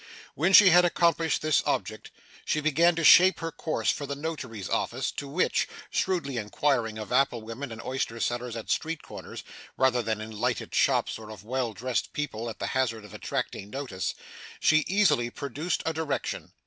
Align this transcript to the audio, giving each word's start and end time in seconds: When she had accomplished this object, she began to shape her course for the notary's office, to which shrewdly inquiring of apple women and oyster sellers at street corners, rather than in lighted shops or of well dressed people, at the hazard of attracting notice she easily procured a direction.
When 0.33 0.51
she 0.51 0.71
had 0.71 0.83
accomplished 0.83 1.43
this 1.43 1.61
object, 1.67 2.09
she 2.43 2.59
began 2.59 2.95
to 2.95 3.03
shape 3.03 3.39
her 3.39 3.51
course 3.51 3.91
for 3.91 4.07
the 4.07 4.15
notary's 4.15 4.67
office, 4.67 5.11
to 5.11 5.27
which 5.27 5.67
shrewdly 5.91 6.37
inquiring 6.37 6.97
of 6.97 7.11
apple 7.11 7.41
women 7.43 7.71
and 7.71 7.79
oyster 7.83 8.19
sellers 8.19 8.55
at 8.55 8.71
street 8.71 9.03
corners, 9.03 9.43
rather 9.77 10.01
than 10.01 10.19
in 10.19 10.31
lighted 10.31 10.73
shops 10.73 11.19
or 11.19 11.29
of 11.29 11.43
well 11.43 11.73
dressed 11.73 12.13
people, 12.13 12.49
at 12.49 12.57
the 12.57 12.65
hazard 12.73 13.05
of 13.05 13.13
attracting 13.13 13.69
notice 13.69 14.15
she 14.59 14.83
easily 14.87 15.29
procured 15.29 15.83
a 15.85 15.93
direction. 15.93 16.51